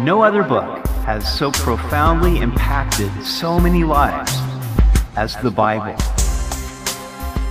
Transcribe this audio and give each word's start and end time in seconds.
No 0.00 0.22
other 0.22 0.44
book 0.44 0.86
has 1.06 1.26
so 1.36 1.50
profoundly 1.50 2.38
impacted 2.38 3.10
so 3.24 3.58
many 3.58 3.82
lives 3.82 4.32
as 5.16 5.34
the 5.38 5.50
Bible. 5.50 5.96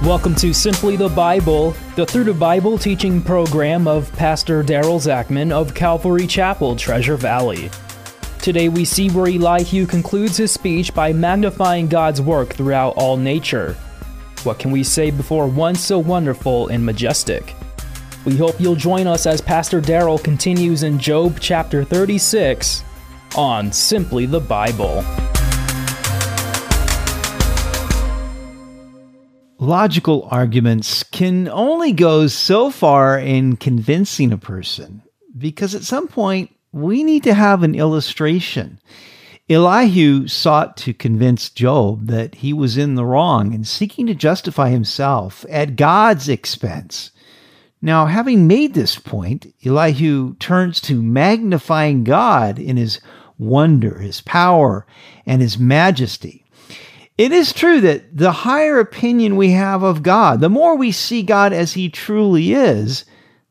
Welcome 0.07 0.33
to 0.35 0.53
Simply 0.53 0.95
the 0.95 1.09
Bible, 1.09 1.71
the 1.97 2.05
Through 2.05 2.23
the 2.23 2.33
Bible 2.33 2.77
teaching 2.77 3.21
program 3.21 3.85
of 3.85 4.09
Pastor 4.13 4.63
Daryl 4.63 4.97
Zachman 4.97 5.51
of 5.51 5.73
Calvary 5.73 6.25
Chapel, 6.25 6.77
Treasure 6.77 7.17
Valley. 7.17 7.69
Today 8.41 8.69
we 8.69 8.85
see 8.85 9.09
where 9.09 9.27
Elihu 9.27 9.85
concludes 9.85 10.37
his 10.37 10.53
speech 10.53 10.93
by 10.93 11.11
magnifying 11.11 11.89
God's 11.89 12.21
work 12.21 12.53
throughout 12.53 12.93
all 12.95 13.17
nature. 13.17 13.73
What 14.43 14.57
can 14.57 14.71
we 14.71 14.85
say 14.85 15.11
before 15.11 15.47
one 15.47 15.75
so 15.75 15.99
wonderful 15.99 16.69
and 16.69 16.85
majestic? 16.85 17.53
We 18.27 18.35
hope 18.35 18.59
you'll 18.59 18.75
join 18.75 19.07
us 19.07 19.25
as 19.25 19.39
Pastor 19.39 19.79
Daryl 19.79 20.21
continues 20.21 20.83
in 20.83 20.99
Job 20.99 21.37
chapter 21.39 21.85
36 21.85 22.83
on 23.37 23.71
Simply 23.71 24.25
the 24.25 24.41
Bible. 24.41 25.01
Logical 29.59 30.27
arguments 30.29 31.03
can 31.03 31.47
only 31.47 31.93
go 31.93 32.27
so 32.27 32.69
far 32.69 33.17
in 33.17 33.55
convincing 33.55 34.33
a 34.33 34.37
person 34.37 35.03
because 35.37 35.73
at 35.73 35.83
some 35.83 36.09
point 36.09 36.53
we 36.73 37.05
need 37.05 37.23
to 37.23 37.33
have 37.33 37.63
an 37.63 37.75
illustration. 37.75 38.77
Elihu 39.49 40.27
sought 40.27 40.75
to 40.75 40.93
convince 40.93 41.49
Job 41.49 42.07
that 42.07 42.35
he 42.35 42.51
was 42.51 42.77
in 42.77 42.95
the 42.95 43.05
wrong 43.05 43.53
and 43.53 43.65
seeking 43.65 44.05
to 44.07 44.13
justify 44.13 44.67
himself 44.67 45.45
at 45.47 45.77
God's 45.77 46.27
expense. 46.27 47.11
Now, 47.81 48.07
having 48.07 48.47
made 48.47 48.73
this 48.73 48.97
point, 48.97 49.53
Elihu 49.65 50.35
turns 50.35 50.81
to 50.81 51.01
magnifying 51.01 52.03
God 52.03 52.57
in 52.57 52.77
his 52.77 52.99
wonder, 53.37 53.99
his 53.99 54.21
power, 54.21 54.85
and 55.25 55.41
his 55.41 55.59
majesty. 55.59 56.43
It 57.17 57.31
is 57.31 57.51
true 57.51 57.81
that 57.81 58.15
the 58.15 58.31
higher 58.31 58.79
opinion 58.79 59.37
we 59.37 59.51
have 59.51 59.81
of 59.81 60.03
God, 60.03 60.39
the 60.39 60.49
more 60.49 60.75
we 60.75 60.91
see 60.91 61.23
God 61.23 61.51
as 61.51 61.73
He 61.73 61.89
truly 61.89 62.53
is, 62.53 63.05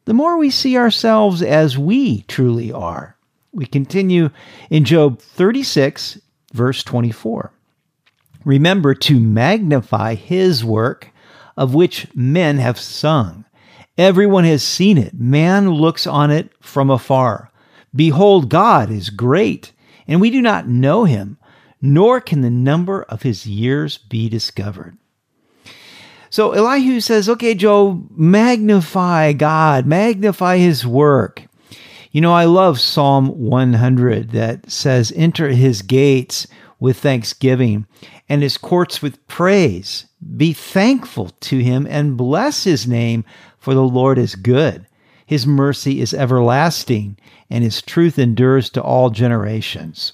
the 0.04 0.14
more 0.14 0.36
we 0.36 0.50
see 0.50 0.76
ourselves 0.76 1.42
as 1.42 1.76
we 1.76 2.22
truly 2.22 2.70
are. 2.70 3.16
We 3.52 3.66
continue 3.66 4.30
in 4.70 4.84
Job 4.84 5.20
36, 5.20 6.20
verse 6.52 6.84
24. 6.84 7.52
Remember 8.44 8.94
to 8.94 9.18
magnify 9.18 10.14
His 10.14 10.64
work, 10.64 11.10
of 11.56 11.74
which 11.74 12.06
men 12.14 12.58
have 12.58 12.78
sung. 12.78 13.45
Everyone 13.98 14.44
has 14.44 14.62
seen 14.62 14.98
it. 14.98 15.14
Man 15.14 15.70
looks 15.70 16.06
on 16.06 16.30
it 16.30 16.50
from 16.60 16.90
afar. 16.90 17.50
Behold, 17.94 18.50
God 18.50 18.90
is 18.90 19.10
great, 19.10 19.72
and 20.06 20.20
we 20.20 20.30
do 20.30 20.42
not 20.42 20.68
know 20.68 21.04
Him 21.04 21.38
nor 21.80 22.20
can 22.20 22.40
the 22.40 22.50
number 22.50 23.02
of 23.04 23.22
his 23.22 23.46
years 23.46 23.98
be 23.98 24.28
discovered. 24.28 24.96
So 26.30 26.52
Elihu 26.52 27.00
says, 27.00 27.28
Okay, 27.28 27.54
Job, 27.54 28.08
magnify 28.10 29.32
God, 29.32 29.86
magnify 29.86 30.58
his 30.58 30.86
work. 30.86 31.44
You 32.10 32.20
know, 32.20 32.32
I 32.32 32.44
love 32.44 32.80
Psalm 32.80 33.28
100 33.28 34.30
that 34.30 34.70
says, 34.70 35.12
Enter 35.14 35.48
his 35.48 35.82
gates 35.82 36.46
with 36.80 36.98
thanksgiving 36.98 37.86
and 38.28 38.42
his 38.42 38.58
courts 38.58 39.00
with 39.00 39.24
praise. 39.28 40.06
Be 40.36 40.52
thankful 40.52 41.28
to 41.40 41.58
him 41.58 41.86
and 41.88 42.16
bless 42.16 42.64
his 42.64 42.86
name, 42.86 43.24
for 43.66 43.74
the 43.74 43.82
Lord 43.82 44.16
is 44.16 44.36
good. 44.36 44.86
His 45.26 45.44
mercy 45.44 46.00
is 46.00 46.14
everlasting, 46.14 47.18
and 47.50 47.64
his 47.64 47.82
truth 47.82 48.16
endures 48.16 48.70
to 48.70 48.80
all 48.80 49.10
generations. 49.10 50.12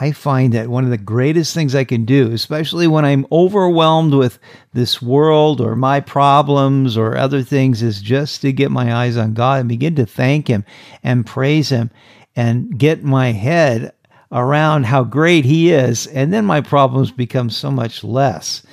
I 0.00 0.10
find 0.10 0.52
that 0.52 0.68
one 0.68 0.82
of 0.82 0.90
the 0.90 0.98
greatest 0.98 1.54
things 1.54 1.76
I 1.76 1.84
can 1.84 2.04
do, 2.04 2.32
especially 2.32 2.88
when 2.88 3.04
I'm 3.04 3.24
overwhelmed 3.30 4.14
with 4.14 4.40
this 4.72 5.00
world 5.00 5.60
or 5.60 5.76
my 5.76 6.00
problems 6.00 6.96
or 6.96 7.16
other 7.16 7.40
things, 7.40 7.84
is 7.84 8.02
just 8.02 8.40
to 8.40 8.52
get 8.52 8.72
my 8.72 8.92
eyes 8.96 9.16
on 9.16 9.32
God 9.32 9.60
and 9.60 9.68
begin 9.68 9.94
to 9.94 10.04
thank 10.04 10.48
Him 10.48 10.64
and 11.04 11.24
praise 11.24 11.68
Him 11.68 11.88
and 12.34 12.76
get 12.76 13.04
my 13.04 13.30
head 13.30 13.92
around 14.32 14.86
how 14.86 15.04
great 15.04 15.44
He 15.44 15.70
is. 15.70 16.08
And 16.08 16.32
then 16.32 16.46
my 16.46 16.62
problems 16.62 17.12
become 17.12 17.48
so 17.48 17.70
much 17.70 18.02
less. 18.02 18.64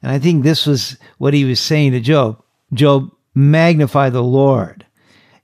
And 0.00 0.10
I 0.10 0.18
think 0.18 0.42
this 0.42 0.64
was 0.64 0.96
what 1.18 1.34
He 1.34 1.44
was 1.44 1.60
saying 1.60 1.92
to 1.92 2.00
Job 2.00 2.42
Job, 2.72 3.10
magnify 3.36 4.10
the 4.10 4.22
Lord. 4.22 4.84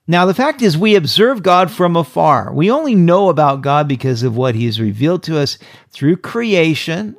Now, 0.08 0.26
the 0.26 0.34
fact 0.34 0.62
is, 0.62 0.76
we 0.76 0.96
observe 0.96 1.44
God 1.44 1.70
from 1.70 1.94
afar. 1.94 2.52
We 2.52 2.70
only 2.70 2.96
know 2.96 3.28
about 3.28 3.62
God 3.62 3.86
because 3.86 4.24
of 4.24 4.36
what 4.36 4.56
He 4.56 4.66
has 4.66 4.80
revealed 4.80 5.22
to 5.24 5.38
us 5.38 5.58
through 5.90 6.16
creation 6.16 7.16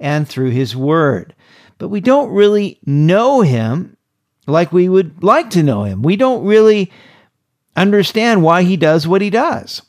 and 0.00 0.26
through 0.26 0.50
His 0.50 0.74
Word. 0.74 1.34
But 1.78 1.88
we 1.88 2.00
don't 2.00 2.32
really 2.32 2.80
know 2.84 3.42
Him 3.42 3.96
like 4.46 4.72
we 4.72 4.88
would 4.88 5.22
like 5.22 5.50
to 5.50 5.62
know 5.62 5.84
Him. 5.84 6.02
We 6.02 6.16
don't 6.16 6.44
really 6.44 6.90
understand 7.76 8.42
why 8.42 8.64
He 8.64 8.76
does 8.76 9.06
what 9.06 9.22
He 9.22 9.30
does. 9.30 9.82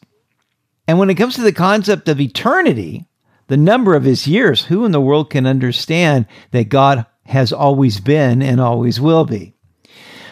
And 0.88 1.00
when 1.00 1.10
it 1.10 1.16
comes 1.16 1.36
to 1.36 1.42
the 1.42 1.52
concept 1.52 2.08
of 2.08 2.22
eternity, 2.22 3.08
the 3.48 3.58
number 3.58 3.96
of 3.96 4.04
His 4.04 4.28
years, 4.28 4.66
who 4.66 4.86
in 4.86 4.92
the 4.92 5.02
world 5.02 5.32
can 5.32 5.48
understand 5.48 6.28
that 6.52 6.70
God 6.70 7.08
has 7.26 7.52
always 7.52 8.00
been 8.00 8.44
and 8.44 8.62
always 8.62 9.02
will 9.02 9.26
be? 9.26 9.55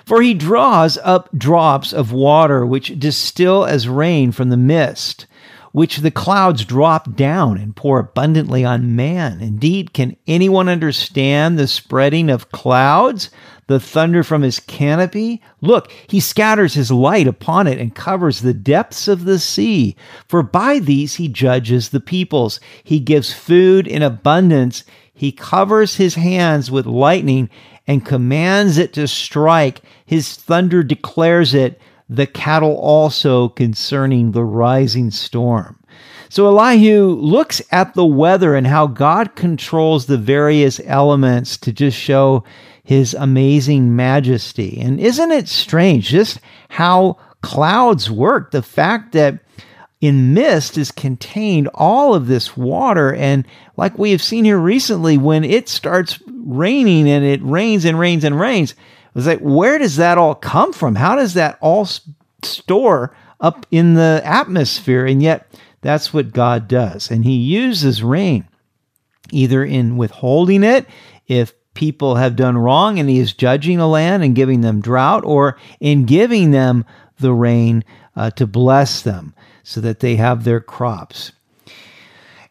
For 0.06 0.22
he 0.22 0.34
draws 0.34 0.98
up 0.98 1.30
drops 1.38 1.94
of 1.94 2.12
water 2.12 2.66
which 2.66 3.00
distill 3.00 3.66
as 3.66 3.88
rain 3.88 4.32
from 4.32 4.50
the 4.50 4.58
mist, 4.58 5.26
which 5.72 5.98
the 5.98 6.12
clouds 6.12 6.66
drop 6.66 7.16
down 7.16 7.58
and 7.58 7.76
pour 7.76 8.00
abundantly 8.00 8.64
on 8.64 8.96
man. 8.96 9.42
Indeed, 9.42 9.94
can 9.94 10.16
anyone 10.28 10.70
understand 10.70 11.58
the 11.58 11.68
spreading 11.68 12.30
of 12.30 12.52
clouds, 12.52 13.32
the 13.68 13.80
thunder 13.80 14.24
from 14.24 14.44
his 14.44 14.60
canopy? 14.60 15.42
Look, 15.62 15.92
he 16.08 16.20
scatters 16.20 16.76
his 16.76 16.92
light 16.92 17.28
upon 17.28 17.66
it 17.66 17.80
and 17.80 17.96
covers 17.96 18.42
the 18.42 18.54
depths 18.54 19.08
of 19.08 19.26
the 19.26 19.40
sea. 19.40 19.96
For 20.28 20.44
by 20.44 20.80
these 20.80 21.16
he 21.16 21.28
judges 21.28 21.90
the 21.90 22.00
peoples. 22.02 22.60
He 22.84 23.00
gives 23.00 23.34
food 23.34 23.88
in 23.88 24.04
abundance. 24.04 24.84
He 25.12 25.32
covers 25.32 25.96
his 25.96 26.16
hands 26.16 26.70
with 26.70 26.86
lightning 26.86 27.50
and 27.88 28.06
commands 28.06 28.78
it 28.78 28.94
to 28.94 29.08
strike. 29.08 29.82
His 30.06 30.36
thunder 30.36 30.84
declares 30.84 31.54
it, 31.54 31.80
the 32.10 32.28
cattle 32.28 32.76
also 32.78 33.50
concerning 33.50 34.32
the 34.32 34.44
rising 34.44 35.12
storm. 35.12 35.80
So 36.30 36.48
Elihu 36.48 37.10
looks 37.10 37.62
at 37.72 37.94
the 37.94 38.06
weather 38.06 38.56
and 38.56 38.66
how 38.66 38.88
God 38.88 39.36
controls 39.36 40.06
the 40.06 40.18
various 40.18 40.82
elements 40.86 41.58
to 41.58 41.72
just 41.72 41.98
show 41.98 42.44
his 42.84 43.14
amazing 43.14 43.96
majesty. 43.96 44.80
And 44.82 45.00
isn't 45.00 45.32
it 45.32 45.48
strange 45.48 46.10
just 46.10 46.40
how 46.70 47.18
clouds 47.42 48.10
work? 48.10 48.52
The 48.52 48.64
fact 48.64 49.12
that 49.14 49.43
in 50.04 50.34
mist 50.34 50.78
is 50.78 50.92
contained 50.92 51.70
all 51.74 52.14
of 52.14 52.28
this 52.28 52.58
water. 52.58 53.16
And 53.16 53.48
like 53.78 53.98
we 53.98 54.12
have 54.12 54.22
seen 54.22 54.44
here 54.44 54.58
recently, 54.60 55.18
when 55.18 55.46
it 55.46 55.70
starts 55.70 56.22
raining 56.28 57.10
and 57.10 57.24
it 57.24 57.42
rains 57.42 57.86
and 57.86 57.98
rains 57.98 58.26
and 58.26 58.38
rains, 58.38 58.74
it 58.74 58.78
was 59.14 59.28
like, 59.28 59.40
where 59.40 59.78
does 59.78 59.96
that 59.96 60.18
all 60.18 60.36
come 60.36 60.74
from? 60.74 60.96
How 60.96 61.16
does 61.16 61.36
that 61.36 61.58
all 61.62 61.88
store 62.44 63.16
up 63.40 63.66
in 63.72 63.94
the 63.94 64.22
atmosphere? 64.26 65.06
And 65.06 65.24
yet, 65.24 65.48
that's 65.80 66.14
what 66.14 66.34
God 66.34 66.68
does. 66.68 67.10
And 67.10 67.24
He 67.24 67.38
uses 67.38 68.04
rain 68.04 68.46
either 69.32 69.64
in 69.64 69.96
withholding 69.96 70.66
it, 70.66 70.86
if 71.28 71.54
people 71.76 72.16
have 72.16 72.36
done 72.36 72.58
wrong 72.58 73.00
and 73.00 73.08
He 73.08 73.20
is 73.20 73.32
judging 73.32 73.80
a 73.80 73.88
land 73.88 74.22
and 74.22 74.36
giving 74.36 74.60
them 74.60 74.82
drought, 74.82 75.24
or 75.24 75.58
in 75.80 76.04
giving 76.04 76.52
them 76.52 76.84
the 77.22 77.32
rain 77.32 77.86
uh, 78.18 78.32
to 78.32 78.46
bless 78.46 79.02
them 79.02 79.34
so 79.64 79.82
that 79.82 80.00
they 80.02 80.18
have 80.18 80.44
their 80.44 80.60
crops. 80.60 81.32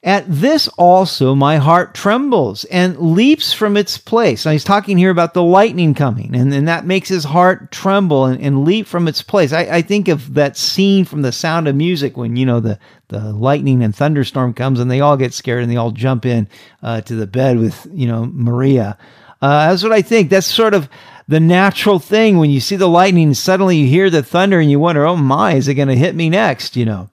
At 0.05 0.25
this 0.27 0.67
also 0.77 1.33
my 1.37 1.59
heart 1.59 1.95
trembles 1.95 2.65
and 2.65 2.99
leaps 2.99 3.53
from 3.53 3.77
its 3.77 3.99
place. 3.99 4.45
Now 4.45 4.51
he's 4.51 4.65
talking 4.65 4.99
here 4.99 5.11
about 5.11 5.33
the 5.33 5.45
lightning 5.45 5.95
coming, 5.95 6.35
and, 6.35 6.53
and 6.53 6.67
that 6.67 6.85
makes 6.85 7.09
his 7.09 7.23
heart 7.23 7.71
tremble 7.71 8.25
and, 8.25 8.43
and 8.43 8.65
leap 8.65 8.89
from 8.89 9.07
its 9.07 9.23
place. 9.23 9.53
I, 9.53 9.61
I, 9.61 9.83
think 9.83 10.09
of 10.09 10.35
that 10.35 10.57
scene 10.57 11.05
from 11.05 11.23
the 11.23 11.31
sound 11.31 11.69
of 11.69 11.77
music 11.77 12.17
when, 12.17 12.35
you 12.35 12.45
know, 12.45 12.59
the, 12.59 12.81
the 13.09 13.33
lightning 13.33 13.85
and 13.85 13.95
thunderstorm 13.95 14.55
comes 14.55 14.81
and 14.81 14.91
they 14.91 15.01
all 15.01 15.17
get 15.17 15.35
scared 15.35 15.63
and 15.63 15.71
they 15.71 15.77
all 15.77 15.93
jump 15.93 16.27
in 16.27 16.49
uh, 16.83 17.03
to 17.03 17.15
the 17.15 17.29
bed 17.29 17.59
with, 17.59 17.87
you 17.93 18.09
know, 18.09 18.29
Maria. 18.33 18.99
Uh, 19.41 19.71
that's 19.71 19.85
what 19.85 19.93
I 19.93 20.03
think. 20.03 20.31
That's 20.31 20.49
sort 20.49 20.75
of 20.75 20.89
the 21.29 21.41
natural 21.41 21.99
thing 21.99 22.39
when 22.39 22.51
you 22.51 22.61
see 22.61 22.77
the 22.77 22.89
lightning, 22.89 23.35
suddenly 23.35 23.77
you 23.77 23.87
hear 23.87 24.11
the 24.11 24.23
thunder 24.23 24.61
and 24.61 24.71
you 24.71 24.79
wonder, 24.79 25.07
oh 25.07 25.17
my, 25.17 25.55
is 25.55 25.69
it 25.69 25.75
going 25.75 25.89
to 25.89 25.97
hit 25.97 26.15
me 26.15 26.29
next? 26.29 26.77
You 26.77 26.85
know. 26.85 27.11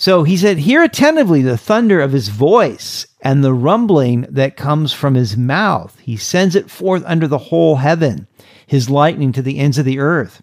So 0.00 0.22
he 0.22 0.38
said, 0.38 0.56
Hear 0.56 0.82
attentively 0.82 1.42
the 1.42 1.58
thunder 1.58 2.00
of 2.00 2.12
his 2.12 2.28
voice 2.28 3.06
and 3.20 3.44
the 3.44 3.52
rumbling 3.52 4.22
that 4.30 4.56
comes 4.56 4.94
from 4.94 5.14
his 5.14 5.36
mouth. 5.36 5.98
He 6.00 6.16
sends 6.16 6.56
it 6.56 6.70
forth 6.70 7.04
under 7.04 7.28
the 7.28 7.36
whole 7.36 7.76
heaven, 7.76 8.26
his 8.66 8.88
lightning 8.88 9.30
to 9.32 9.42
the 9.42 9.58
ends 9.58 9.76
of 9.76 9.84
the 9.84 9.98
earth. 9.98 10.42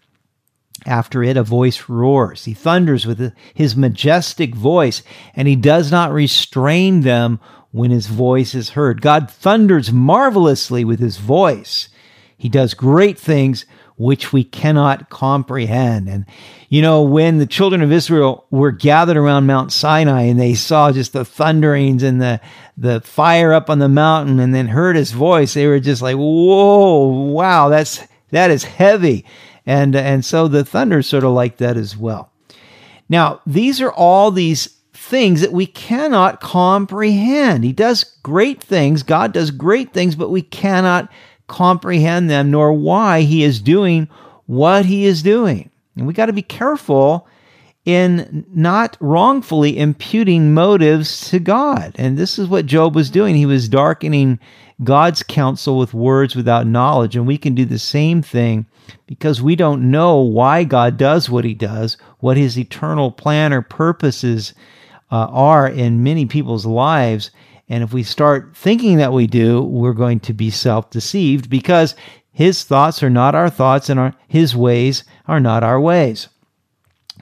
After 0.86 1.24
it, 1.24 1.38
a 1.38 1.44
voice 1.44 1.90
roars. 1.90 2.46
He 2.46 2.54
thunders 2.54 3.08
with 3.08 3.34
his 3.56 3.76
majestic 3.76 4.54
voice, 4.54 5.02
and 5.34 5.48
he 5.48 5.56
does 5.56 5.92
not 5.92 6.14
restrain 6.14 7.02
them 7.02 7.40
when 7.72 7.90
his 7.90 8.06
voice 8.06 8.54
is 8.54 8.70
heard. 8.70 9.02
God 9.02 9.30
thunders 9.30 9.92
marvelously 9.92 10.86
with 10.86 11.00
his 11.00 11.18
voice. 11.18 11.90
He 12.38 12.50
does 12.50 12.74
great 12.74 13.18
things 13.18 13.66
which 13.96 14.32
we 14.32 14.44
cannot 14.44 15.10
comprehend. 15.10 16.08
And, 16.08 16.26
you 16.70 16.84
know, 16.84 17.02
when 17.02 17.40
the 17.40 17.48
children 17.48 17.82
of 17.82 17.92
Israel 17.92 18.46
were 18.52 18.72
gathered 18.72 19.18
around 19.18 19.48
Mount 19.48 19.72
Sinai 19.72 20.24
and 20.24 20.40
they 20.40 20.54
saw 20.54 20.92
just 20.92 21.14
the 21.14 21.26
thunderings 21.26 22.04
and 22.04 22.22
the, 22.22 22.40
the 22.78 23.02
fire 23.02 23.54
up 23.54 23.72
on 23.72 23.80
the 23.80 23.90
mountain 23.90 24.40
and 24.40 24.54
then 24.54 24.68
heard 24.68 24.96
his 24.96 25.12
voice, 25.12 25.56
they 25.56 25.66
were 25.66 25.80
just 25.80 26.04
like, 26.04 26.16
whoa, 26.16 27.08
wow, 27.08 27.70
that's, 27.70 28.04
that 28.30 28.52
is 28.52 28.64
heavy. 28.64 29.26
And, 29.66 29.96
and 29.96 30.24
so 30.24 30.48
the 30.48 30.64
thunder 30.64 31.00
is 31.00 31.08
sort 31.08 31.24
of 31.24 31.32
like 31.32 31.58
that 31.58 31.76
as 31.76 31.98
well. 31.98 32.32
Now, 33.10 33.42
these 33.48 33.82
are 33.82 33.92
all 33.92 34.30
these 34.30 34.78
things 34.94 35.42
that 35.42 35.54
we 35.54 35.66
cannot 35.66 36.40
comprehend. 36.40 37.64
He 37.64 37.74
does 37.74 38.04
great 38.22 38.62
things. 38.62 39.02
God 39.02 39.34
does 39.34 39.50
great 39.50 39.92
things, 39.92 40.16
but 40.16 40.30
we 40.30 40.42
cannot 40.42 41.10
comprehend 41.48 42.30
them 42.30 42.52
nor 42.52 42.74
why 42.74 43.22
he 43.22 43.44
is 43.44 43.60
doing 43.62 44.08
what 44.46 44.86
he 44.86 45.06
is 45.06 45.22
doing. 45.22 45.70
And 45.96 46.06
we 46.08 46.14
got 46.14 46.28
to 46.28 46.34
be 46.34 46.42
careful 46.42 47.28
in 47.86 48.46
not 48.54 48.98
wrongfully 49.00 49.80
imputing 49.80 50.54
motives 50.54 51.30
to 51.30 51.40
God. 51.40 51.96
And 51.98 52.18
this 52.18 52.38
is 52.38 52.48
what 52.48 52.66
Job 52.66 52.96
was 52.96 53.10
doing. 53.10 53.36
He 53.36 53.46
was 53.46 53.70
darkening 53.70 54.40
God's 54.84 55.24
counsel 55.24 55.78
with 55.78 55.94
words 55.94 56.36
without 56.36 56.68
knowledge. 56.68 57.16
And 57.16 57.26
we 57.26 57.38
can 57.38 57.56
do 57.56 57.66
the 57.66 57.80
same 57.80 58.22
thing 58.22 58.66
because 59.08 59.42
we 59.42 59.56
don't 59.56 59.90
know 59.90 60.18
why 60.18 60.66
God 60.66 60.98
does 60.98 61.30
what 61.30 61.46
he 61.46 61.54
does, 61.54 61.98
what 62.20 62.38
his 62.38 62.60
eternal 62.60 63.12
plan 63.12 63.54
or 63.54 63.62
purposes 63.62 64.54
uh, 65.10 65.28
are 65.30 65.68
in 65.68 66.04
many 66.04 66.26
people's 66.26 66.66
lives. 66.66 67.32
And 67.70 67.84
if 67.84 67.94
we 67.94 68.04
start 68.04 68.56
thinking 68.56 68.98
that 68.98 69.14
we 69.14 69.28
do, 69.28 69.62
we're 69.62 69.94
going 69.94 70.20
to 70.22 70.34
be 70.34 70.50
self 70.50 70.90
deceived 70.90 71.50
because 71.50 71.96
his 72.32 72.64
thoughts 72.64 73.04
are 73.04 73.10
not 73.10 73.36
our 73.36 73.50
thoughts 73.50 73.90
and 73.90 74.00
our, 74.00 74.14
his 74.28 74.56
ways 74.56 75.04
are 75.28 75.40
not 75.40 75.64
our 75.64 75.80
ways. 75.80 76.30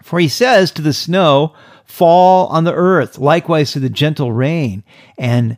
For 0.04 0.20
he 0.20 0.28
says 0.28 0.72
to 0.72 0.82
the 0.82 0.94
snow, 0.94 1.54
Fall 1.86 2.48
on 2.48 2.64
the 2.64 2.74
earth, 2.74 3.18
likewise 3.18 3.72
to 3.72 3.80
the 3.80 3.90
gentle 3.90 4.32
rain, 4.32 4.84
and 5.18 5.58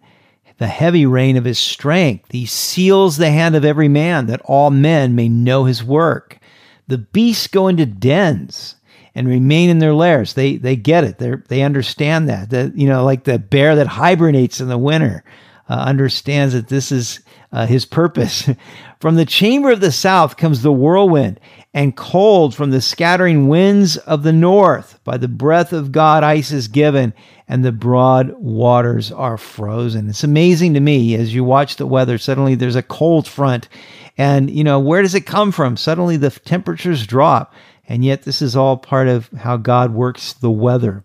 the 0.57 0.67
heavy 0.67 1.05
rain 1.05 1.37
of 1.37 1.45
his 1.45 1.59
strength. 1.59 2.31
He 2.31 2.45
seals 2.45 3.17
the 3.17 3.31
hand 3.31 3.55
of 3.55 3.65
every 3.65 3.87
man, 3.87 4.27
that 4.27 4.41
all 4.45 4.69
men 4.69 5.15
may 5.15 5.29
know 5.29 5.65
his 5.65 5.83
work. 5.83 6.39
The 6.87 6.97
beasts 6.97 7.47
go 7.47 7.67
into 7.67 7.85
dens 7.85 8.75
and 9.17 9.27
remain 9.27 9.71
in 9.71 9.79
their 9.79 9.95
lairs. 9.95 10.35
They 10.35 10.57
they 10.57 10.75
get 10.75 11.03
it. 11.03 11.17
They 11.17 11.33
they 11.47 11.61
understand 11.63 12.29
that. 12.29 12.51
That 12.51 12.77
you 12.77 12.87
know, 12.87 13.03
like 13.03 13.23
the 13.23 13.39
bear 13.39 13.75
that 13.75 13.87
hibernates 13.87 14.61
in 14.61 14.67
the 14.67 14.77
winter, 14.77 15.23
uh, 15.67 15.73
understands 15.73 16.53
that 16.53 16.67
this 16.67 16.91
is 16.91 17.21
uh, 17.51 17.65
his 17.65 17.83
purpose. 17.83 18.47
from 18.99 19.15
the 19.15 19.25
chamber 19.25 19.71
of 19.71 19.81
the 19.81 19.91
south 19.91 20.37
comes 20.37 20.61
the 20.61 20.71
whirlwind, 20.71 21.39
and 21.73 21.97
cold 21.97 22.53
from 22.53 22.69
the 22.69 22.79
scattering 22.79 23.47
winds 23.47 23.97
of 23.97 24.21
the 24.21 24.31
north. 24.31 24.99
By 25.03 25.17
the 25.17 25.27
breath 25.27 25.73
of 25.73 25.91
God, 25.91 26.23
ice 26.23 26.51
is 26.51 26.67
given, 26.67 27.11
and 27.47 27.65
the 27.65 27.71
broad 27.71 28.33
waters 28.33 29.11
are 29.11 29.39
frozen. 29.39 30.09
It's 30.09 30.23
amazing 30.23 30.75
to 30.75 30.79
me 30.79 31.15
as 31.15 31.33
you 31.33 31.43
watch 31.43 31.77
the 31.77 31.87
weather. 31.87 32.19
Suddenly, 32.19 32.53
there's 32.53 32.75
a 32.75 32.83
cold 32.83 33.27
front, 33.27 33.67
and 34.15 34.51
you 34.51 34.63
know 34.63 34.79
where 34.79 35.01
does 35.01 35.15
it 35.15 35.21
come 35.21 35.51
from? 35.51 35.75
Suddenly, 35.75 36.17
the 36.17 36.29
temperatures 36.29 37.07
drop 37.07 37.55
and 37.87 38.03
yet, 38.03 38.23
this 38.23 38.41
is 38.41 38.55
all 38.55 38.77
part 38.77 39.07
of 39.07 39.29
how 39.29 39.57
God 39.57 39.93
works 39.93 40.33
the 40.33 40.51
weather. 40.51 41.03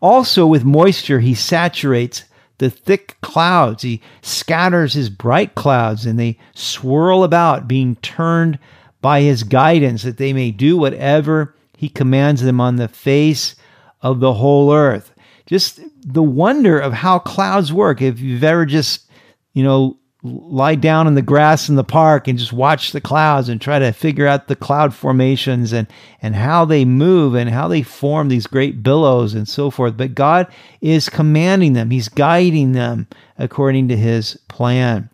Also, 0.00 0.46
with 0.46 0.64
moisture, 0.64 1.20
he 1.20 1.34
saturates 1.34 2.24
the 2.58 2.70
thick 2.70 3.16
clouds. 3.20 3.82
He 3.82 4.00
scatters 4.22 4.92
his 4.92 5.10
bright 5.10 5.54
clouds 5.54 6.06
and 6.06 6.18
they 6.18 6.38
swirl 6.54 7.24
about, 7.24 7.66
being 7.66 7.96
turned 7.96 8.58
by 9.00 9.22
his 9.22 9.42
guidance 9.42 10.02
that 10.02 10.18
they 10.18 10.32
may 10.32 10.50
do 10.50 10.76
whatever 10.76 11.54
he 11.76 11.88
commands 11.88 12.42
them 12.42 12.60
on 12.60 12.76
the 12.76 12.88
face 12.88 13.56
of 14.02 14.20
the 14.20 14.34
whole 14.34 14.72
earth. 14.72 15.12
Just 15.46 15.80
the 16.02 16.22
wonder 16.22 16.78
of 16.78 16.92
how 16.92 17.18
clouds 17.18 17.72
work. 17.72 18.00
If 18.00 18.20
you've 18.20 18.44
ever 18.44 18.66
just, 18.66 19.10
you 19.52 19.64
know, 19.64 19.98
lie 20.22 20.74
down 20.74 21.06
in 21.06 21.14
the 21.14 21.22
grass 21.22 21.68
in 21.68 21.76
the 21.76 21.84
park 21.84 22.28
and 22.28 22.38
just 22.38 22.52
watch 22.52 22.92
the 22.92 23.00
clouds 23.00 23.48
and 23.48 23.60
try 23.60 23.78
to 23.78 23.92
figure 23.92 24.26
out 24.26 24.48
the 24.48 24.56
cloud 24.56 24.94
formations 24.94 25.72
and, 25.72 25.86
and 26.20 26.34
how 26.34 26.64
they 26.64 26.84
move 26.84 27.34
and 27.34 27.48
how 27.48 27.68
they 27.68 27.82
form 27.82 28.28
these 28.28 28.46
great 28.46 28.82
billows 28.82 29.32
and 29.34 29.48
so 29.48 29.70
forth. 29.70 29.96
But 29.96 30.14
God 30.14 30.46
is 30.80 31.08
commanding 31.08 31.72
them, 31.72 31.90
He's 31.90 32.08
guiding 32.08 32.72
them 32.72 33.06
according 33.38 33.88
to 33.88 33.96
His 33.96 34.38
plan. 34.48 35.08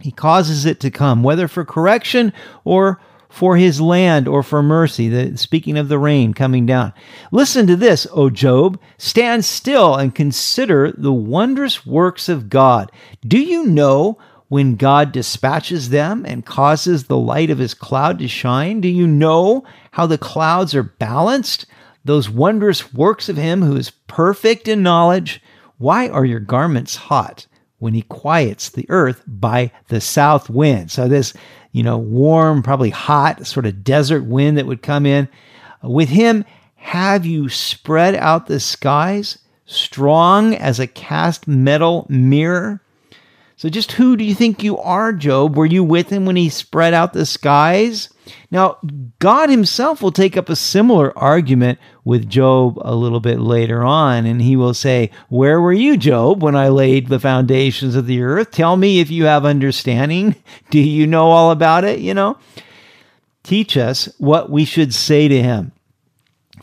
He 0.00 0.10
causes 0.10 0.66
it 0.66 0.80
to 0.80 0.90
come, 0.90 1.22
whether 1.22 1.46
for 1.46 1.64
correction 1.64 2.32
or 2.64 3.00
for 3.34 3.56
his 3.56 3.80
land 3.80 4.28
or 4.28 4.44
for 4.44 4.62
mercy. 4.62 5.08
The, 5.08 5.36
speaking 5.36 5.76
of 5.76 5.88
the 5.88 5.98
rain 5.98 6.34
coming 6.34 6.66
down. 6.66 6.92
Listen 7.32 7.66
to 7.66 7.74
this, 7.74 8.06
O 8.12 8.30
Job. 8.30 8.80
Stand 8.96 9.44
still 9.44 9.96
and 9.96 10.14
consider 10.14 10.92
the 10.92 11.12
wondrous 11.12 11.84
works 11.84 12.28
of 12.28 12.48
God. 12.48 12.92
Do 13.26 13.38
you 13.38 13.66
know 13.66 14.18
when 14.48 14.76
God 14.76 15.10
dispatches 15.10 15.88
them 15.88 16.24
and 16.24 16.46
causes 16.46 17.04
the 17.04 17.18
light 17.18 17.50
of 17.50 17.58
his 17.58 17.74
cloud 17.74 18.20
to 18.20 18.28
shine? 18.28 18.80
Do 18.80 18.88
you 18.88 19.06
know 19.06 19.64
how 19.90 20.06
the 20.06 20.16
clouds 20.16 20.72
are 20.74 20.84
balanced? 20.84 21.66
Those 22.04 22.30
wondrous 22.30 22.94
works 22.94 23.28
of 23.28 23.36
him 23.36 23.62
who 23.62 23.74
is 23.74 23.90
perfect 23.90 24.68
in 24.68 24.84
knowledge. 24.84 25.42
Why 25.78 26.08
are 26.08 26.24
your 26.24 26.40
garments 26.40 26.94
hot? 26.94 27.48
when 27.84 27.92
he 27.92 28.00
quiets 28.00 28.70
the 28.70 28.86
earth 28.88 29.22
by 29.26 29.70
the 29.88 30.00
south 30.00 30.48
wind. 30.48 30.90
So 30.90 31.06
this 31.06 31.34
you 31.74 31.82
know, 31.82 31.98
warm, 31.98 32.62
probably 32.62 32.90
hot, 32.90 33.44
sort 33.44 33.66
of 33.66 33.82
desert 33.82 34.22
wind 34.22 34.56
that 34.56 34.66
would 34.66 34.80
come 34.80 35.04
in. 35.04 35.28
With 35.82 36.08
him, 36.08 36.44
have 36.76 37.26
you 37.26 37.48
spread 37.48 38.14
out 38.14 38.46
the 38.46 38.60
skies, 38.60 39.38
strong 39.66 40.54
as 40.54 40.78
a 40.78 40.86
cast 40.86 41.48
metal 41.48 42.06
mirror? 42.08 42.80
So, 43.56 43.68
just 43.68 43.92
who 43.92 44.16
do 44.16 44.24
you 44.24 44.34
think 44.34 44.64
you 44.64 44.78
are, 44.78 45.12
Job? 45.12 45.56
Were 45.56 45.66
you 45.66 45.84
with 45.84 46.10
him 46.10 46.26
when 46.26 46.34
he 46.34 46.48
spread 46.48 46.92
out 46.92 47.12
the 47.12 47.24
skies? 47.24 48.08
Now, 48.50 48.78
God 49.20 49.48
himself 49.48 50.02
will 50.02 50.10
take 50.10 50.36
up 50.36 50.48
a 50.48 50.56
similar 50.56 51.16
argument 51.16 51.78
with 52.04 52.28
Job 52.28 52.78
a 52.80 52.94
little 52.94 53.20
bit 53.20 53.38
later 53.38 53.84
on, 53.84 54.26
and 54.26 54.42
he 54.42 54.56
will 54.56 54.74
say, 54.74 55.10
Where 55.28 55.60
were 55.60 55.72
you, 55.72 55.96
Job, 55.96 56.42
when 56.42 56.56
I 56.56 56.68
laid 56.68 57.08
the 57.08 57.20
foundations 57.20 57.94
of 57.94 58.06
the 58.06 58.22
earth? 58.22 58.50
Tell 58.50 58.76
me 58.76 58.98
if 58.98 59.10
you 59.10 59.26
have 59.26 59.44
understanding. 59.44 60.34
Do 60.70 60.80
you 60.80 61.06
know 61.06 61.30
all 61.30 61.52
about 61.52 61.84
it? 61.84 62.00
You 62.00 62.14
know? 62.14 62.38
Teach 63.44 63.76
us 63.76 64.12
what 64.18 64.50
we 64.50 64.64
should 64.64 64.94
say 64.94 65.28
to 65.28 65.42
him 65.42 65.72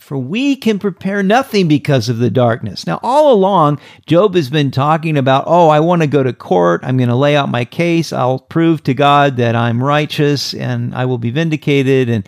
for 0.02 0.18
we 0.18 0.56
can 0.56 0.80
prepare 0.80 1.22
nothing 1.22 1.68
because 1.68 2.10
of 2.10 2.18
the 2.18 2.32
darkness. 2.32 2.88
Now, 2.88 3.00
all 3.04 3.32
along, 3.32 3.80
Job 4.08 4.34
has 4.34 4.50
been 4.50 4.72
talking 4.72 5.16
about, 5.16 5.44
oh, 5.46 5.70
I 5.70 5.80
want 5.80 6.02
to 6.02 6.08
go 6.08 6.24
to 6.24 6.34
court. 6.34 6.82
I'm 6.84 6.98
going 6.98 7.10
to 7.10 7.16
lay 7.16 7.36
out 7.36 7.50
my 7.50 7.66
case. 7.66 8.12
I'll 8.12 8.40
prove 8.40 8.84
to 8.86 8.96
God 8.96 9.38
that 9.38 9.56
I'm 9.56 9.82
righteous 9.82 10.56
and 10.56 10.96
I 10.96 11.06
will 11.06 11.20
be 11.20 11.30
vindicated. 11.30 12.10
And, 12.10 12.28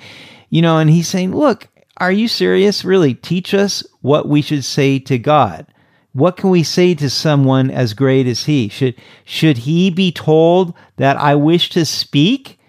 you 0.52 0.62
know, 0.62 0.78
and 0.78 0.88
he's 0.88 1.08
saying, 1.08 1.36
look, 1.36 1.68
are 1.98 2.12
you 2.12 2.28
serious? 2.28 2.86
Really, 2.86 3.16
teach 3.16 3.56
us 3.56 3.84
what 4.02 4.30
we 4.30 4.44
should 4.44 4.64
say 4.64 5.00
to 5.00 5.18
God. 5.18 5.66
What 6.14 6.38
can 6.38 6.52
we 6.52 6.62
say 6.62 6.94
to 6.94 7.10
someone 7.10 7.72
as 7.72 7.96
great 7.96 8.28
as 8.28 8.46
he? 8.46 8.70
Should, 8.70 8.96
should 9.26 9.58
he 9.58 9.90
be 9.90 10.12
told 10.12 10.76
that 10.98 11.18
I 11.18 11.34
wish 11.34 11.72
to 11.72 11.86
speak? 11.86 12.60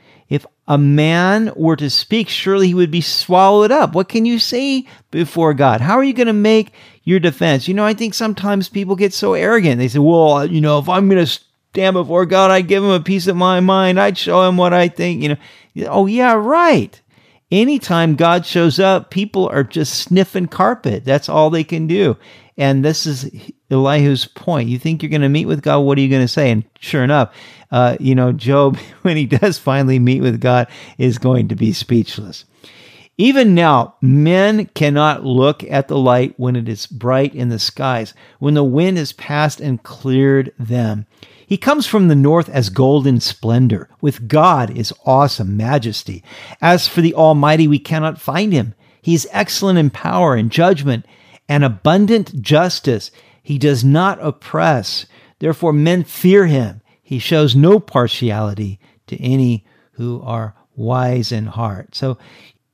A 0.67 0.79
man 0.79 1.53
were 1.57 1.77
to 1.77 1.91
speak, 1.91 2.29
surely 2.29 2.69
he 2.69 2.75
would 2.75 2.91
be 2.91 3.01
swallowed 3.01 3.71
up. 3.71 3.95
What 3.95 4.09
can 4.09 4.25
you 4.25 4.39
say 4.39 4.87
before 5.11 5.53
God? 5.53 5.81
How 5.81 5.99
are 5.99 6.05
you 6.05 6.15
going 6.15 6.27
to 6.27 6.33
make 6.33 6.73
your 7.03 7.21
defense? 7.21 7.69
You 7.69 7.75
know, 7.75 7.85
I 7.85 7.93
think 7.93 8.15
sometimes 8.15 8.69
people 8.69 8.97
get 8.97 9.13
so 9.13 9.35
arrogant. 9.35 9.79
They 9.79 9.89
say, 9.89 9.99
well, 9.99 10.47
you 10.47 10.61
know, 10.61 10.79
if 10.79 10.89
I'm 10.89 11.09
going 11.09 11.25
to 11.25 11.41
stand 11.73 11.95
before 11.95 12.25
God, 12.25 12.51
I'd 12.51 12.69
give 12.69 12.83
him 12.83 12.91
a 12.91 13.01
piece 13.01 13.27
of 13.27 13.37
my 13.37 13.61
mind. 13.61 14.01
I'd 14.01 14.17
show 14.17 14.49
him 14.49 14.57
what 14.57 14.73
I 14.73 14.89
think, 14.89 15.23
you 15.23 15.31
know. 15.31 15.37
Oh, 15.89 16.07
yeah, 16.07 16.33
right. 16.33 16.99
Anytime 17.51 18.15
God 18.15 18.47
shows 18.47 18.81
up, 18.81 19.11
people 19.11 19.49
are 19.49 19.65
just 19.65 19.99
sniffing 19.99 20.47
carpet. 20.47 21.05
That's 21.05 21.29
all 21.29 21.51
they 21.51 21.65
can 21.65 21.87
do. 21.87 22.17
And 22.57 22.85
this 22.85 23.07
is 23.07 23.31
Elihu's 23.75 24.27
point. 24.27 24.69
You 24.69 24.79
think 24.79 25.03
you're 25.03 25.11
going 25.11 25.23
to 25.23 25.29
meet 25.29 25.47
with 25.47 25.63
God? 25.63 25.81
What 25.81 25.99
are 25.99 26.01
you 26.01 26.09
going 26.09 26.23
to 26.23 26.29
say? 26.29 26.51
And 26.51 26.65
sure 26.81 27.05
enough, 27.05 27.35
uh, 27.71 27.97
you 28.01 28.15
know, 28.15 28.33
Job, 28.33 28.77
when 29.03 29.17
he 29.17 29.27
does 29.27 29.59
finally 29.59 29.99
meet 29.99 30.23
with 30.23 30.41
God, 30.41 30.69
is 30.99 31.19
going 31.19 31.49
to 31.49 31.57
be 31.57 31.73
speechless. 31.73 32.45
Even 33.17 33.55
now, 33.55 33.95
men 34.01 34.67
cannot 34.75 35.25
look 35.25 35.63
at 35.65 35.87
the 35.87 35.97
light 35.97 36.35
when 36.37 36.57
it 36.57 36.69
is 36.69 36.87
bright 36.87 37.33
in 37.33 37.49
the 37.49 37.61
skies, 37.61 38.13
when 38.41 38.55
the 38.55 38.65
wind 38.65 38.97
has 38.97 39.13
passed 39.13 39.61
and 39.61 39.83
cleared 39.85 40.53
them. 40.59 41.07
He 41.47 41.57
comes 41.57 41.87
from 41.87 42.09
the 42.09 42.17
north 42.17 42.49
as 42.49 42.71
golden 42.71 43.21
splendor. 43.21 43.89
With 44.01 44.27
God 44.27 44.77
is 44.77 44.93
awesome 45.07 45.57
majesty. 45.57 46.25
As 46.61 46.89
for 46.89 47.03
the 47.03 47.15
Almighty, 47.15 47.69
we 47.69 47.79
cannot 47.79 48.21
find 48.21 48.53
him. 48.53 48.75
He 49.01 49.15
is 49.15 49.29
excellent 49.31 49.79
in 49.79 49.91
power 49.91 50.35
and 50.35 50.51
judgment 50.51 51.07
and 51.49 51.63
abundant 51.63 52.41
justice. 52.41 53.11
He 53.45 53.59
does 53.59 53.85
not 53.85 54.19
oppress. 54.23 55.05
Therefore, 55.39 55.75
men 55.75 56.03
fear 56.03 56.47
him. 56.47 56.81
He 57.03 57.19
shows 57.19 57.55
no 57.55 57.79
partiality 57.79 58.81
to 59.07 59.23
any 59.23 59.67
who 59.93 60.23
are 60.23 60.57
wise 60.75 61.31
in 61.31 61.47
heart. 61.47 61.95
So, 61.95 62.19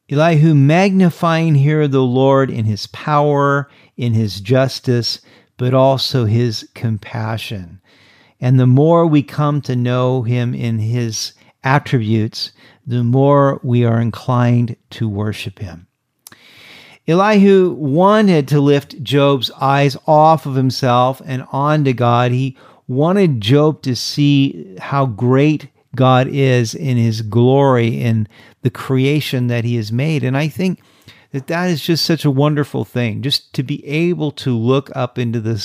Elihu 0.09 0.55
magnifying 0.55 1.57
here 1.57 1.87
the 1.87 2.03
Lord 2.03 2.50
in 2.50 2.65
his 2.65 2.87
power, 2.89 3.69
in 3.97 4.15
his 4.15 4.41
justice, 4.41 5.21
but 5.57 5.75
also 5.75 6.25
his 6.25 6.69
compassion. 6.75 7.81
And 8.41 8.59
the 8.59 8.67
more 8.67 9.07
we 9.07 9.23
come 9.23 9.61
to 9.62 9.77
know 9.77 10.23
him 10.23 10.55
in 10.55 10.79
his 10.79 11.33
attributes, 11.65 12.53
the 12.87 13.03
more 13.05 13.61
we 13.62 13.85
are 13.85 14.00
inclined 14.00 14.77
to 14.91 15.09
worship 15.09 15.59
him. 15.59 15.89
Elihu 17.11 17.73
wanted 17.73 18.47
to 18.49 18.61
lift 18.61 19.02
Job's 19.02 19.50
eyes 19.61 19.97
off 20.07 20.47
of 20.47 20.55
himself 20.55 21.21
and 21.25 21.45
onto 21.50 21.93
God. 21.93 22.31
He 22.31 22.57
wanted 22.87 23.40
Job 23.40 23.83
to 23.83 23.97
see 23.97 24.76
how 24.79 25.07
great 25.07 25.69
God 25.97 26.29
is 26.29 26.73
in 26.73 26.97
his 26.97 27.23
glory 27.23 28.00
in 28.00 28.29
the 28.62 28.71
creation 28.71 29.49
that 29.49 29.64
he 29.64 29.75
has 29.75 29.90
made. 29.90 30.23
And 30.23 30.37
I 30.37 30.47
think 30.47 30.81
that 31.33 31.49
that 31.49 31.69
is 31.69 31.83
just 31.83 32.05
such 32.05 32.25
a 32.25 32.31
wonderful 32.31 32.85
thing, 32.85 33.23
just 33.23 33.52
to 33.55 33.64
be 33.64 33.85
able 33.85 34.31
to 34.33 34.57
look 34.57 34.90
up 34.95 35.19
into 35.19 35.40
the 35.40 35.59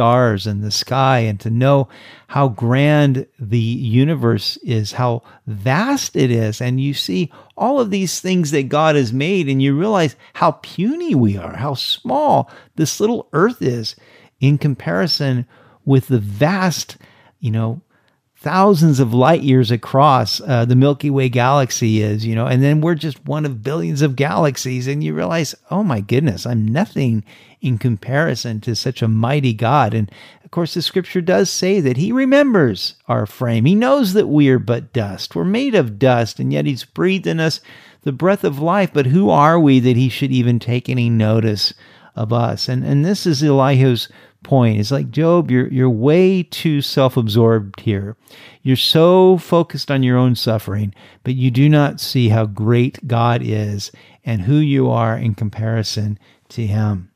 stars 0.00 0.46
and 0.46 0.64
the 0.64 0.70
sky 0.70 1.18
and 1.18 1.38
to 1.38 1.50
know 1.50 1.86
how 2.28 2.48
grand 2.48 3.26
the 3.38 3.58
universe 3.58 4.56
is, 4.62 4.92
how 4.92 5.22
vast 5.46 6.16
it 6.16 6.30
is. 6.30 6.58
And 6.62 6.80
you 6.80 6.94
see 6.94 7.30
all 7.54 7.78
of 7.78 7.90
these 7.90 8.18
things 8.18 8.50
that 8.52 8.70
God 8.70 8.96
has 8.96 9.12
made, 9.12 9.46
and 9.46 9.60
you 9.60 9.78
realize 9.78 10.16
how 10.32 10.52
puny 10.52 11.14
we 11.14 11.36
are, 11.36 11.54
how 11.54 11.74
small 11.74 12.50
this 12.76 12.98
little 12.98 13.28
earth 13.34 13.60
is 13.60 13.94
in 14.40 14.56
comparison 14.56 15.46
with 15.84 16.08
the 16.08 16.18
vast, 16.18 16.96
you 17.38 17.50
know, 17.50 17.82
thousands 18.40 19.00
of 19.00 19.12
light 19.12 19.42
years 19.42 19.70
across 19.70 20.40
uh, 20.40 20.64
the 20.64 20.74
Milky 20.74 21.10
Way 21.10 21.28
galaxy 21.28 22.00
is, 22.00 22.24
you 22.24 22.34
know, 22.34 22.46
and 22.46 22.62
then 22.62 22.80
we're 22.80 22.94
just 22.94 23.22
one 23.26 23.44
of 23.44 23.62
billions 23.62 24.00
of 24.00 24.16
galaxies. 24.16 24.86
And 24.86 25.04
you 25.04 25.14
realize, 25.14 25.54
oh 25.70 25.84
my 25.84 26.00
goodness, 26.00 26.46
I'm 26.46 26.66
nothing 26.66 27.22
in 27.60 27.76
comparison 27.76 28.62
to 28.62 28.74
such 28.74 29.02
a 29.02 29.08
mighty 29.08 29.52
God. 29.52 29.92
And 29.92 30.10
of 30.42 30.50
course, 30.50 30.72
the 30.72 30.80
scripture 30.80 31.20
does 31.20 31.50
say 31.50 31.80
that 31.80 31.98
He 31.98 32.12
remembers 32.12 32.94
our 33.08 33.26
frame. 33.26 33.66
He 33.66 33.74
knows 33.74 34.14
that 34.14 34.28
we 34.28 34.48
are 34.48 34.58
but 34.58 34.94
dust. 34.94 35.36
We're 35.36 35.44
made 35.44 35.74
of 35.74 35.98
dust, 35.98 36.40
and 36.40 36.50
yet 36.50 36.64
He's 36.64 36.84
breathed 36.84 37.26
in 37.26 37.40
us 37.40 37.60
the 38.02 38.12
breath 38.12 38.42
of 38.42 38.58
life. 38.58 38.90
But 38.92 39.06
who 39.06 39.28
are 39.28 39.60
we 39.60 39.80
that 39.80 39.96
He 39.96 40.08
should 40.08 40.32
even 40.32 40.58
take 40.58 40.88
any 40.88 41.10
notice 41.10 41.74
of 42.16 42.32
us? 42.32 42.70
And, 42.70 42.84
and 42.84 43.04
this 43.04 43.26
is 43.26 43.42
Elihu's 43.42 44.08
point. 44.42 44.80
It's 44.80 44.90
like 44.90 45.10
Job, 45.10 45.50
you're 45.50 45.68
you're 45.68 45.90
way 45.90 46.42
too 46.42 46.80
self-absorbed 46.80 47.80
here. 47.80 48.16
You're 48.62 48.76
so 48.76 49.38
focused 49.38 49.90
on 49.90 50.02
your 50.02 50.18
own 50.18 50.34
suffering, 50.34 50.94
but 51.24 51.34
you 51.34 51.50
do 51.50 51.68
not 51.68 52.00
see 52.00 52.28
how 52.28 52.46
great 52.46 53.06
God 53.06 53.42
is 53.42 53.92
and 54.24 54.42
who 54.42 54.56
you 54.56 54.90
are 54.90 55.16
in 55.16 55.34
comparison 55.34 56.18
to 56.50 56.66
him. 56.66 57.10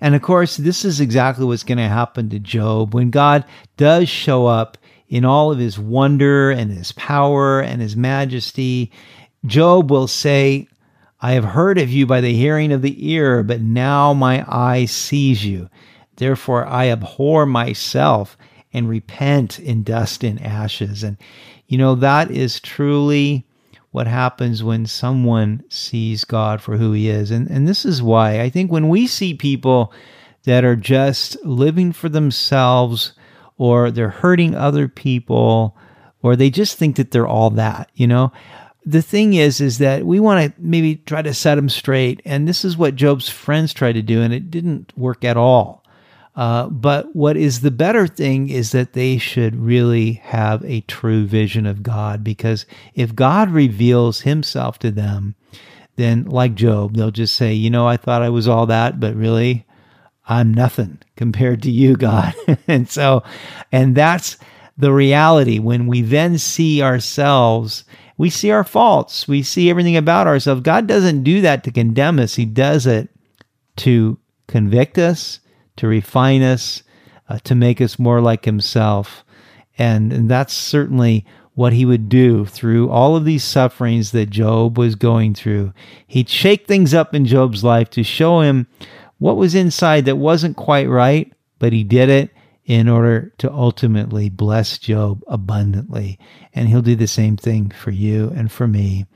And 0.00 0.14
of 0.14 0.22
course, 0.22 0.56
this 0.56 0.84
is 0.84 1.00
exactly 1.00 1.44
what's 1.44 1.62
going 1.62 1.78
to 1.78 1.88
happen 1.88 2.28
to 2.30 2.38
Job 2.38 2.94
when 2.94 3.10
God 3.10 3.44
does 3.76 4.08
show 4.08 4.46
up 4.46 4.76
in 5.08 5.24
all 5.24 5.50
of 5.50 5.58
his 5.58 5.78
wonder 5.78 6.50
and 6.50 6.70
his 6.70 6.92
power 6.92 7.60
and 7.60 7.80
his 7.80 7.96
majesty. 7.96 8.92
Job 9.46 9.90
will 9.90 10.08
say, 10.08 10.68
I 11.24 11.32
have 11.32 11.44
heard 11.44 11.78
of 11.78 11.88
you 11.88 12.04
by 12.04 12.20
the 12.20 12.34
hearing 12.34 12.70
of 12.70 12.82
the 12.82 13.10
ear, 13.10 13.42
but 13.42 13.62
now 13.62 14.12
my 14.12 14.44
eye 14.46 14.84
sees 14.84 15.42
you. 15.42 15.70
Therefore, 16.16 16.66
I 16.66 16.90
abhor 16.90 17.46
myself 17.46 18.36
and 18.74 18.90
repent 18.90 19.58
in 19.58 19.84
dust 19.84 20.22
and 20.22 20.38
ashes. 20.42 21.02
And, 21.02 21.16
you 21.66 21.78
know, 21.78 21.94
that 21.94 22.30
is 22.30 22.60
truly 22.60 23.46
what 23.90 24.06
happens 24.06 24.62
when 24.62 24.84
someone 24.84 25.64
sees 25.70 26.24
God 26.24 26.60
for 26.60 26.76
who 26.76 26.92
he 26.92 27.08
is. 27.08 27.30
And, 27.30 27.48
and 27.48 27.66
this 27.66 27.86
is 27.86 28.02
why 28.02 28.42
I 28.42 28.50
think 28.50 28.70
when 28.70 28.90
we 28.90 29.06
see 29.06 29.32
people 29.32 29.94
that 30.42 30.62
are 30.62 30.76
just 30.76 31.42
living 31.42 31.92
for 31.92 32.10
themselves 32.10 33.14
or 33.56 33.90
they're 33.90 34.10
hurting 34.10 34.54
other 34.54 34.88
people 34.88 35.74
or 36.20 36.36
they 36.36 36.50
just 36.50 36.76
think 36.76 36.96
that 36.96 37.12
they're 37.12 37.26
all 37.26 37.48
that, 37.48 37.90
you 37.94 38.06
know, 38.06 38.30
the 38.86 39.02
thing 39.02 39.34
is 39.34 39.60
is 39.60 39.78
that 39.78 40.04
we 40.04 40.20
want 40.20 40.54
to 40.54 40.60
maybe 40.60 40.96
try 40.96 41.22
to 41.22 41.34
set 41.34 41.54
them 41.54 41.68
straight 41.68 42.20
and 42.24 42.46
this 42.46 42.64
is 42.64 42.76
what 42.76 42.94
job's 42.94 43.28
friends 43.28 43.72
tried 43.72 43.92
to 43.92 44.02
do 44.02 44.22
and 44.22 44.32
it 44.32 44.50
didn't 44.50 44.92
work 44.96 45.24
at 45.24 45.36
all. 45.36 45.82
Uh, 46.36 46.68
but 46.68 47.14
what 47.14 47.36
is 47.36 47.60
the 47.60 47.70
better 47.70 48.08
thing 48.08 48.48
is 48.48 48.72
that 48.72 48.92
they 48.92 49.16
should 49.18 49.54
really 49.54 50.14
have 50.14 50.64
a 50.64 50.80
true 50.82 51.24
vision 51.26 51.64
of 51.64 51.82
god 51.82 52.24
because 52.24 52.66
if 52.94 53.14
god 53.14 53.48
reveals 53.50 54.22
himself 54.22 54.76
to 54.76 54.90
them 54.90 55.36
then 55.94 56.24
like 56.24 56.56
job 56.56 56.96
they'll 56.96 57.12
just 57.12 57.36
say 57.36 57.52
you 57.52 57.70
know 57.70 57.86
i 57.86 57.96
thought 57.96 58.20
i 58.20 58.28
was 58.28 58.48
all 58.48 58.66
that 58.66 58.98
but 58.98 59.14
really 59.14 59.64
i'm 60.26 60.52
nothing 60.52 60.98
compared 61.14 61.62
to 61.62 61.70
you 61.70 61.96
god. 61.96 62.34
And 62.66 62.90
so 62.90 63.22
and 63.70 63.94
that's 63.94 64.36
the 64.76 64.92
reality. 64.92 65.58
When 65.58 65.86
we 65.86 66.02
then 66.02 66.38
see 66.38 66.82
ourselves 66.82 67.84
we 68.16 68.30
see 68.30 68.50
our 68.50 68.64
faults. 68.64 69.26
We 69.26 69.42
see 69.42 69.70
everything 69.70 69.96
about 69.96 70.26
ourselves. 70.26 70.60
God 70.62 70.86
doesn't 70.86 71.24
do 71.24 71.40
that 71.40 71.64
to 71.64 71.70
condemn 71.70 72.18
us. 72.18 72.36
He 72.36 72.44
does 72.44 72.86
it 72.86 73.08
to 73.76 74.18
convict 74.46 74.98
us, 74.98 75.40
to 75.76 75.86
refine 75.86 76.42
us, 76.42 76.82
uh, 77.28 77.38
to 77.44 77.54
make 77.54 77.80
us 77.80 77.98
more 77.98 78.20
like 78.20 78.44
Himself. 78.44 79.24
And, 79.78 80.12
and 80.12 80.30
that's 80.30 80.52
certainly 80.52 81.24
what 81.54 81.72
He 81.72 81.84
would 81.84 82.08
do 82.08 82.44
through 82.44 82.90
all 82.90 83.16
of 83.16 83.24
these 83.24 83.44
sufferings 83.44 84.12
that 84.12 84.30
Job 84.30 84.78
was 84.78 84.94
going 84.94 85.34
through. 85.34 85.72
He'd 86.06 86.28
shake 86.28 86.66
things 86.66 86.94
up 86.94 87.14
in 87.14 87.24
Job's 87.24 87.64
life 87.64 87.90
to 87.90 88.04
show 88.04 88.40
him 88.40 88.66
what 89.18 89.36
was 89.36 89.54
inside 89.54 90.04
that 90.04 90.16
wasn't 90.16 90.56
quite 90.56 90.88
right, 90.88 91.32
but 91.58 91.72
He 91.72 91.84
did 91.84 92.08
it 92.08 92.30
in 92.64 92.88
order 92.88 93.32
to 93.38 93.52
ultimately 93.52 94.30
bless 94.30 94.78
Job 94.78 95.22
abundantly. 95.26 96.18
And 96.54 96.68
he'll 96.68 96.82
do 96.82 96.96
the 96.96 97.06
same 97.06 97.36
thing 97.36 97.70
for 97.70 97.90
you 97.90 98.32
and 98.34 98.50
for 98.50 98.66
me 98.66 99.06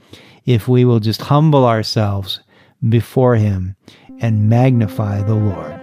if 0.45 0.69
we 0.69 0.85
will 0.85 1.01
just 1.01 1.23
humble 1.23 1.67
ourselves 1.67 2.41
before 2.89 3.37
him 3.37 3.77
and 4.21 4.49
magnify 4.49 5.23
the 5.23 5.35
Lord. 5.35 5.81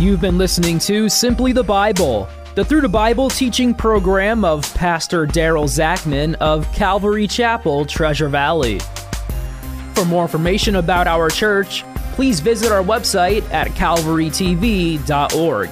You've 0.00 0.20
been 0.20 0.38
listening 0.38 0.78
to 0.80 1.08
Simply 1.08 1.52
the 1.52 1.62
Bible, 1.62 2.28
the 2.56 2.64
Through 2.64 2.80
the 2.80 2.88
Bible 2.88 3.30
teaching 3.30 3.72
program 3.72 4.44
of 4.44 4.72
Pastor 4.74 5.26
Daryl 5.26 5.68
Zachman 5.68 6.34
of 6.36 6.70
Calvary 6.72 7.28
Chapel, 7.28 7.84
Treasure 7.84 8.28
Valley. 8.28 8.80
For 9.94 10.04
more 10.04 10.22
information 10.22 10.76
about 10.76 11.06
our 11.06 11.30
church, 11.30 11.84
please 12.12 12.40
visit 12.40 12.72
our 12.72 12.82
website 12.82 13.48
at 13.52 13.68
calvarytv.org. 13.68 15.70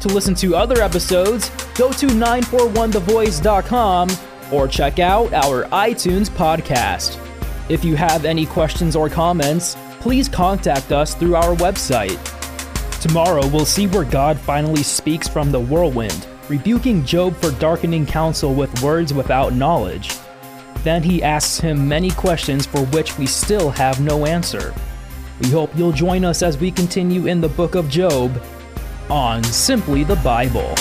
To 0.00 0.08
listen 0.08 0.34
to 0.36 0.54
other 0.54 0.80
episodes, 0.80 1.50
go 1.74 1.90
to 1.92 2.06
941thevoice.com 2.06 4.08
or 4.52 4.68
check 4.68 4.98
out 4.98 5.32
our 5.32 5.64
iTunes 5.64 6.30
podcast. 6.30 7.18
If 7.68 7.84
you 7.84 7.96
have 7.96 8.24
any 8.24 8.46
questions 8.46 8.96
or 8.96 9.10
comments, 9.10 9.76
please 10.00 10.28
contact 10.28 10.92
us 10.92 11.14
through 11.14 11.36
our 11.36 11.54
website. 11.56 12.18
Tomorrow, 13.00 13.46
we'll 13.48 13.66
see 13.66 13.86
where 13.86 14.04
God 14.04 14.38
finally 14.38 14.82
speaks 14.82 15.28
from 15.28 15.52
the 15.52 15.60
whirlwind, 15.60 16.26
rebuking 16.48 17.04
Job 17.04 17.36
for 17.36 17.50
darkening 17.52 18.06
counsel 18.06 18.54
with 18.54 18.82
words 18.82 19.12
without 19.12 19.52
knowledge. 19.52 20.16
Then 20.82 21.02
he 21.02 21.22
asks 21.22 21.58
him 21.58 21.88
many 21.88 22.10
questions 22.10 22.66
for 22.66 22.84
which 22.86 23.18
we 23.18 23.26
still 23.26 23.70
have 23.70 24.00
no 24.00 24.26
answer. 24.26 24.74
We 25.40 25.50
hope 25.50 25.70
you'll 25.76 25.92
join 25.92 26.24
us 26.24 26.42
as 26.42 26.58
we 26.58 26.70
continue 26.70 27.26
in 27.26 27.40
the 27.40 27.48
book 27.48 27.74
of 27.74 27.88
Job 27.88 28.42
on 29.08 29.44
Simply 29.44 30.02
the 30.02 30.16
Bible. 30.16 30.74